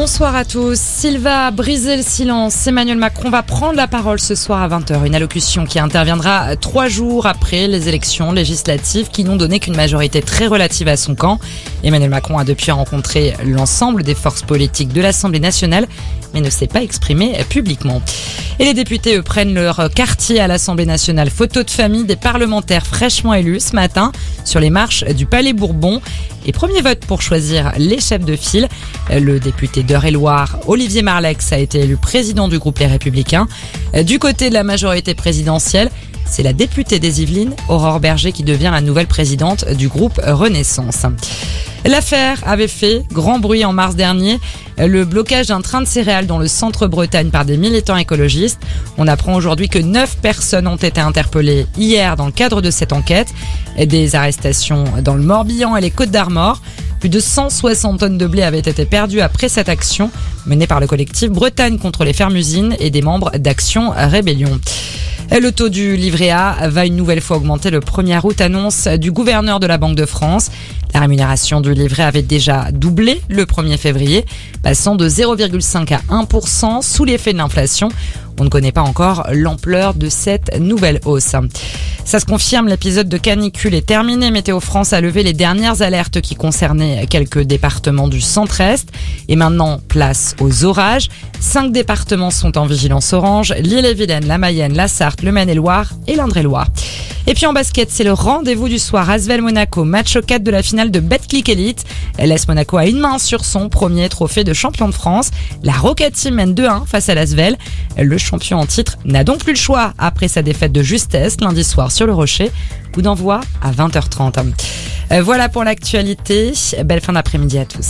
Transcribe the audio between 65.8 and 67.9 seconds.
livret A va une nouvelle fois augmenter le